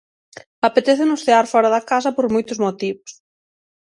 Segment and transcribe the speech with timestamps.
[0.67, 3.11] Apetécenos cear fóra da casa por moitos motivos...